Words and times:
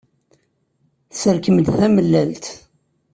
Tesserkem-d 1.09 1.67
tamellalt. 1.79 2.45